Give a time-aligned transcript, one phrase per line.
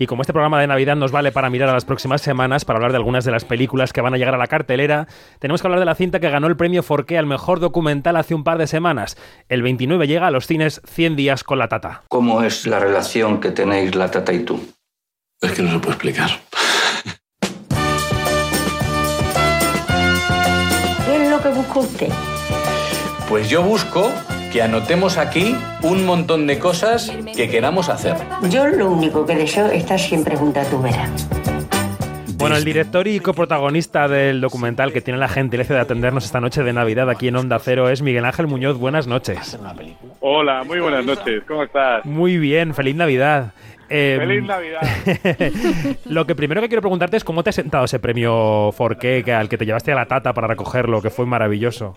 [0.00, 2.78] Y como este programa de Navidad nos vale para mirar a las próximas semanas, para
[2.78, 5.06] hablar de algunas de las películas que van a llegar a la cartelera,
[5.40, 8.34] tenemos que hablar de la cinta que ganó el premio Forqué al mejor documental hace
[8.34, 9.18] un par de semanas.
[9.50, 12.04] El 29 llega a los cines 100 días con la Tata.
[12.08, 14.58] ¿Cómo es la relación que tenéis la Tata y tú?
[15.38, 16.30] Es que no se puede explicar.
[21.04, 22.12] ¿Qué es lo que busca usted?
[23.28, 24.10] Pues yo busco
[24.50, 28.16] que anotemos aquí un montón de cosas que queramos hacer.
[28.48, 31.08] Yo lo único que deseo es estar siempre junto a tu vera.
[32.36, 36.62] Bueno, el director y coprotagonista del documental que tiene la gentileza de atendernos esta noche
[36.62, 38.78] de Navidad aquí en Onda Cero es Miguel Ángel Muñoz.
[38.78, 39.58] Buenas noches.
[40.20, 41.42] Hola, muy buenas noches.
[41.46, 42.04] ¿Cómo estás?
[42.06, 43.52] Muy bien, feliz Navidad.
[43.90, 44.80] Eh, ¡Feliz Navidad!
[46.06, 49.48] lo que primero que quiero preguntarte es cómo te ha sentado ese premio Forqué al
[49.48, 51.94] que te llevaste a la tata para recogerlo, que fue maravilloso.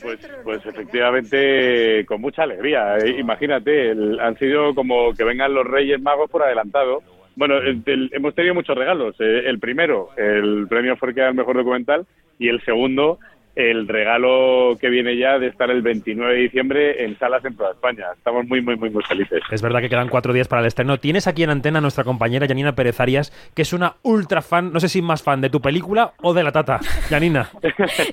[0.00, 2.96] Pues, pues efectivamente, con mucha alegría.
[2.98, 7.02] Eh, imagínate, el- han sido como que vengan los Reyes Magos por adelantado.
[7.36, 9.16] Bueno, el- el- hemos tenido muchos regalos.
[9.20, 12.06] Eh, el primero, el premio Forqué al mejor documental,
[12.38, 13.18] y el segundo,
[13.54, 17.72] el regalo que viene ya de estar el 29 de diciembre en salas en toda
[17.72, 18.06] España.
[18.16, 19.42] Estamos muy, muy, muy, muy felices.
[19.50, 20.98] Es verdad que quedan cuatro días para el estreno.
[20.98, 24.72] Tienes aquí en antena a nuestra compañera Janina Pérez Arias, que es una ultra fan,
[24.72, 26.80] no sé si más fan de tu película o de la tata.
[27.08, 27.50] Janina.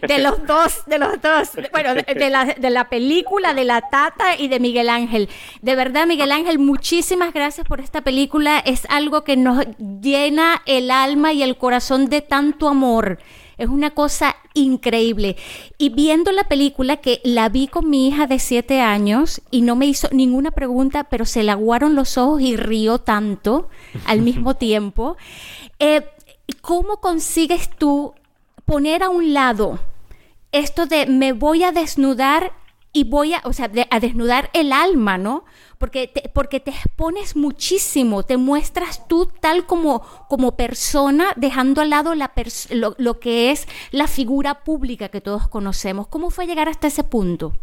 [0.07, 1.51] De los dos, de los dos.
[1.71, 5.29] Bueno, de, de la, de la película, de la Tata y de Miguel Ángel.
[5.61, 8.59] De verdad, Miguel Ángel, muchísimas gracias por esta película.
[8.59, 9.65] Es algo que nos
[10.01, 13.19] llena el alma y el corazón de tanto amor.
[13.59, 15.35] Es una cosa increíble.
[15.77, 19.75] Y viendo la película, que la vi con mi hija de siete años y no
[19.75, 23.69] me hizo ninguna pregunta, pero se le aguaron los ojos y rió tanto
[24.05, 25.17] al mismo tiempo.
[25.77, 26.05] Eh,
[26.61, 28.13] ¿Cómo consigues tú
[28.65, 29.79] poner a un lado
[30.51, 32.51] esto de me voy a desnudar
[32.91, 35.45] y voy a, o sea, de- a desnudar el alma, ¿no?
[35.77, 41.91] Porque te, porque te expones muchísimo, te muestras tú tal como, como persona, dejando al
[41.91, 46.07] lado la pers- lo, lo que es la figura pública que todos conocemos.
[46.07, 47.53] ¿Cómo fue llegar hasta ese punto?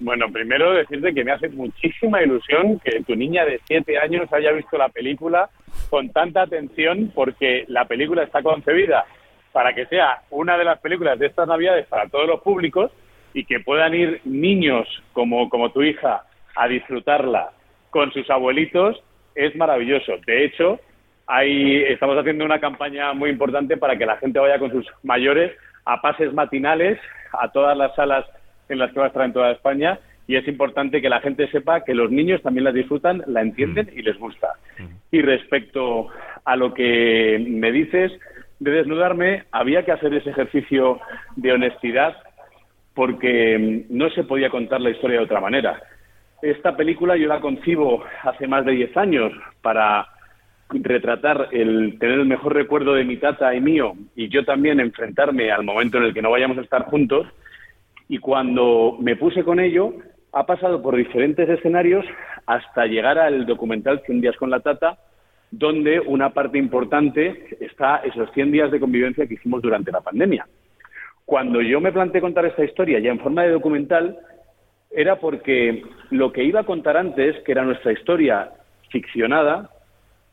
[0.00, 4.50] Bueno, primero decirte que me hace muchísima ilusión que tu niña de siete años haya
[4.52, 5.48] visto la película
[5.90, 9.04] con tanta atención porque la película está concebida
[9.52, 12.90] para que sea una de las películas de estas navidades para todos los públicos
[13.34, 17.50] y que puedan ir niños como, como tu hija a disfrutarla
[17.90, 19.02] con sus abuelitos
[19.34, 20.12] es maravilloso.
[20.26, 20.80] De hecho,
[21.26, 25.52] hay, estamos haciendo una campaña muy importante para que la gente vaya con sus mayores
[25.84, 26.98] a pases matinales
[27.32, 28.26] a todas las salas
[28.68, 31.50] en las que va a estar en toda España y es importante que la gente
[31.50, 34.54] sepa que los niños también la disfrutan, la entienden y les gusta.
[35.10, 36.08] Y respecto
[36.44, 38.12] a lo que me dices
[38.60, 41.00] de desnudarme, había que hacer ese ejercicio
[41.36, 42.16] de honestidad
[42.94, 45.82] porque mm, no se podía contar la historia de otra manera.
[46.42, 50.08] Esta película yo la concibo hace más de 10 años para
[50.70, 55.52] retratar el tener el mejor recuerdo de mi tata y mío y yo también enfrentarme
[55.52, 57.26] al momento en el que no vayamos a estar juntos
[58.08, 59.92] y cuando me puse con ello
[60.32, 62.06] ha pasado por diferentes escenarios
[62.46, 64.98] hasta llegar al documental 100 días con la tata
[65.50, 70.46] donde una parte importante está esos 100 días de convivencia que hicimos durante la pandemia.
[71.24, 74.18] Cuando yo me planteé contar esta historia ya en forma de documental
[74.90, 78.50] era porque lo que iba a contar antes, que era nuestra historia
[78.90, 79.70] ficcionada,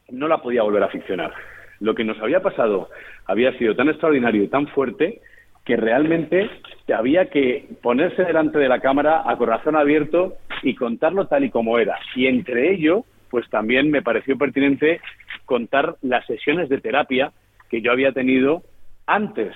[0.09, 1.33] no la podía volver a ficcionar.
[1.79, 2.89] Lo que nos había pasado
[3.25, 5.21] había sido tan extraordinario y tan fuerte
[5.63, 6.49] que realmente
[6.93, 10.33] había que ponerse delante de la cámara a corazón abierto
[10.63, 11.97] y contarlo tal y como era.
[12.15, 14.99] Y entre ello, pues también me pareció pertinente
[15.45, 17.31] contar las sesiones de terapia
[17.69, 18.63] que yo había tenido
[19.05, 19.53] antes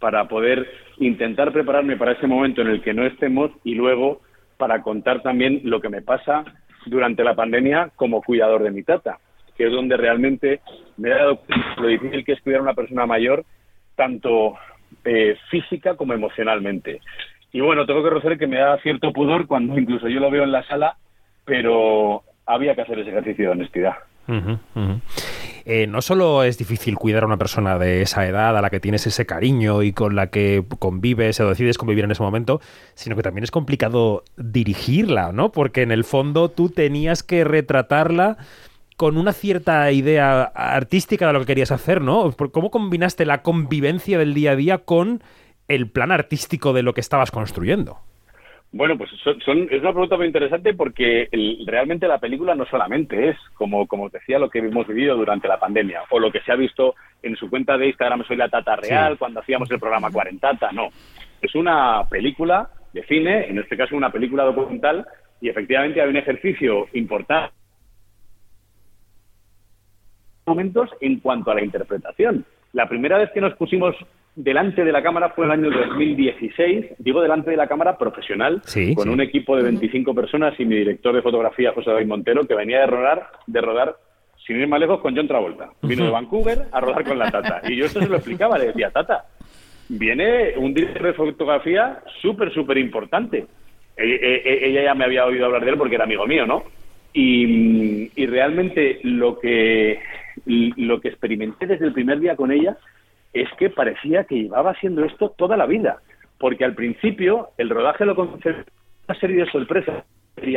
[0.00, 0.68] para poder
[0.98, 4.20] intentar prepararme para ese momento en el que no estemos y luego
[4.56, 6.44] para contar también lo que me pasa
[6.86, 9.18] durante la pandemia como cuidador de mi tata,
[9.56, 10.60] que es donde realmente
[10.96, 11.42] me he dado
[11.78, 13.44] lo difícil que es cuidar a una persona mayor,
[13.94, 14.54] tanto
[15.04, 17.00] eh, física como emocionalmente.
[17.52, 20.44] Y bueno, tengo que reconocer que me da cierto pudor cuando incluso yo lo veo
[20.44, 20.96] en la sala,
[21.44, 23.94] pero había que hacer ese ejercicio de honestidad.
[24.28, 24.58] Ujú.
[25.64, 28.80] Eh, no solo es difícil cuidar a una persona de esa edad a la que
[28.80, 32.60] tienes ese cariño y con la que convives o decides convivir en ese momento,
[32.94, 35.52] sino que también es complicado dirigirla, ¿no?
[35.52, 38.38] Porque en el fondo tú tenías que retratarla
[38.96, 42.34] con una cierta idea artística de lo que querías hacer, ¿no?
[42.52, 45.22] ¿Cómo combinaste la convivencia del día a día con
[45.68, 48.00] el plan artístico de lo que estabas construyendo?
[48.72, 52.64] Bueno, pues son, son- es una pregunta muy interesante porque el- realmente la película no
[52.66, 56.40] solamente es, como, como decía, lo que hemos vivido durante la pandemia o lo que
[56.42, 59.18] se ha visto en su cuenta de Instagram Soy la Tata Real Sí.
[59.18, 60.88] cuando hacíamos el programa Cuarentata, no.
[61.42, 65.04] Es una película de cine, en este caso una película documental,
[65.40, 67.52] y efectivamente hay un ejercicio importante
[70.46, 72.44] momentos en cuanto a la interpretación.
[72.72, 73.94] La primera vez que nos pusimos
[74.36, 78.60] delante de la cámara fue en el año 2016, digo delante de la cámara profesional,
[78.64, 79.10] Sí, con sí.
[79.10, 82.80] un equipo de 25 personas y mi director de fotografía, José David Montero, que venía
[82.80, 83.96] de rodar, de rodar
[84.46, 85.70] sin ir más lejos, con John Travolta.
[85.82, 87.60] Vino de Vancouver a rodar con la Tata.
[87.68, 89.24] Y yo esto se lo explicaba, le decía, Tata,
[89.88, 93.46] viene un director de fotografía súper, súper importante.
[93.96, 96.46] E- e- e- Ella ya me había oído hablar de él porque era amigo mío,
[96.46, 96.62] ¿no?
[97.12, 100.00] Y, y realmente lo que,
[100.46, 102.76] lo que experimenté desde el primer día con ella
[103.32, 105.98] es que parecía que llevaba haciendo esto toda la vida.
[106.38, 108.64] Porque al principio el rodaje lo concebía
[109.08, 110.04] una serie de sorpresas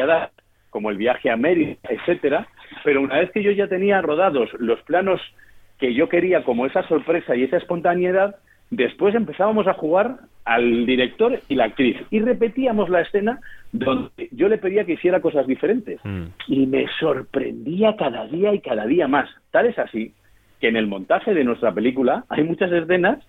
[0.08, 0.32] dar,
[0.70, 2.48] como el viaje a Mérida, etcétera,
[2.84, 5.22] pero una vez que yo ya tenía rodados los planos
[5.78, 8.36] que yo quería como esa sorpresa y esa espontaneidad,
[8.70, 13.40] después empezábamos a jugar al director y la actriz y repetíamos la escena
[13.72, 16.24] donde yo le pedía que hiciera cosas diferentes Mm.
[16.48, 19.30] y me sorprendía cada día y cada día más.
[19.52, 20.14] Tal es así
[20.64, 23.20] que en el montaje de nuestra película hay muchas escenas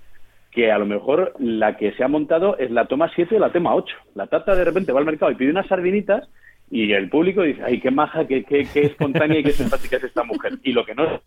[0.52, 3.50] que a lo mejor la que se ha montado es la toma 7 o la
[3.50, 3.92] toma 8.
[4.14, 6.28] La tata de repente va al mercado y pide unas sardinitas
[6.70, 10.04] y el público dice, ay, qué maja, qué, qué, qué espontánea y qué simpática es
[10.04, 10.52] esta mujer.
[10.62, 11.20] Y lo que no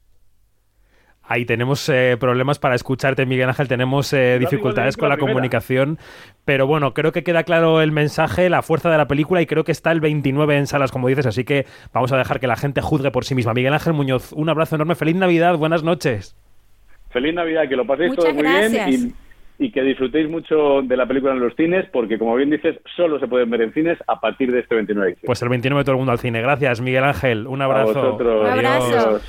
[1.30, 3.68] Ahí tenemos eh, problemas para escucharte, Miguel Ángel.
[3.68, 5.98] Tenemos eh, dificultades de con la comunicación.
[6.46, 9.66] Pero bueno, creo que queda claro el mensaje, la fuerza de la película y creo
[9.66, 11.26] que está el 29 en salas, como dices.
[11.26, 13.54] Así que vamos a dejar que la gente juzgue por sí misma.
[13.54, 14.96] Miguel Ángel Muñoz, un abrazo enorme.
[14.96, 16.38] Feliz Navidad, buenas noches.
[17.10, 18.88] Feliz Navidad, que lo paséis Muchas todos muy gracias.
[18.88, 19.16] bien
[19.60, 22.78] y, y que disfrutéis mucho de la película en los cines, porque como bien dices,
[22.96, 25.26] solo se pueden ver en cines a partir de este 29 de diciembre.
[25.28, 26.42] Pues el 29 todo el mundo al cine.
[26.42, 27.48] Gracias, Miguel Ángel.
[27.48, 27.94] Un A abrazo.
[27.94, 28.42] vosotros.
[28.42, 28.86] Un abrazo.
[29.00, 29.22] Adiós.